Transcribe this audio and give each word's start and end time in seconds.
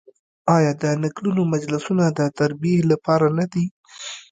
آیا 0.55 0.71
د 0.81 0.83
نکلونو 1.03 1.41
مجلسونه 1.53 2.05
د 2.09 2.21
تربیې 2.39 2.77
لپاره 2.91 3.27
نه 3.37 3.45
دي؟ 3.51 3.65